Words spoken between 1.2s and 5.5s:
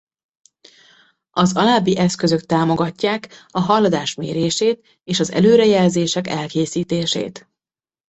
Az alábbi eszközök támogatják a haladás mérését és az